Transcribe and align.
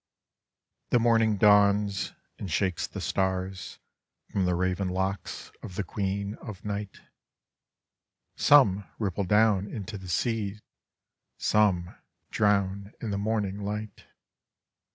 The 0.89 0.97
morning 0.97 1.37
dawns, 1.37 2.13
and 2.39 2.49
shakes 2.49 2.87
the 2.87 2.99
stars 3.01 3.77
Jrom 4.33 4.47
the 4.47 4.55
raven 4.55 4.89
locks 4.89 5.51
of 5.61 5.75
the 5.75 5.83
queen 5.83 6.33
of 6.41 6.65
night, 6.65 7.01
Some 8.35 8.85
ripple 8.97 9.25
down 9.25 9.67
into 9.67 9.99
the 9.99 10.09
sea, 10.09 10.57
Some 11.37 11.95
drown 12.31 12.93
in 12.99 13.11
the 13.11 13.19
morning 13.19 13.59
light. 13.59 14.05